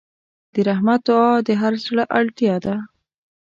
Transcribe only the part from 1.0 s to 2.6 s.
دعا د هر زړه اړتیا